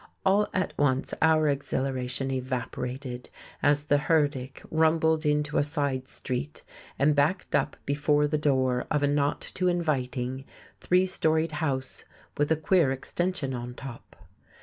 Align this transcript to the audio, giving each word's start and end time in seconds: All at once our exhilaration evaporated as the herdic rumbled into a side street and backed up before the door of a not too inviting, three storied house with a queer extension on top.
All 0.25 0.47
at 0.51 0.73
once 0.79 1.13
our 1.21 1.47
exhilaration 1.47 2.31
evaporated 2.31 3.29
as 3.61 3.83
the 3.83 3.99
herdic 3.99 4.63
rumbled 4.71 5.27
into 5.27 5.59
a 5.59 5.63
side 5.63 6.07
street 6.07 6.63
and 6.97 7.13
backed 7.13 7.53
up 7.55 7.77
before 7.85 8.25
the 8.25 8.39
door 8.39 8.87
of 8.89 9.03
a 9.03 9.07
not 9.07 9.41
too 9.41 9.67
inviting, 9.67 10.43
three 10.79 11.05
storied 11.05 11.51
house 11.51 12.03
with 12.35 12.51
a 12.51 12.55
queer 12.55 12.91
extension 12.91 13.53
on 13.53 13.75
top. 13.75 14.15